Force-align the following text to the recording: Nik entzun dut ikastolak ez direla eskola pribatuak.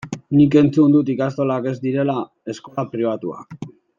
Nik 0.37 0.55
entzun 0.61 0.95
dut 0.95 1.11
ikastolak 1.15 1.69
ez 1.73 1.75
direla 1.85 2.17
eskola 2.55 2.89
pribatuak. 2.95 3.57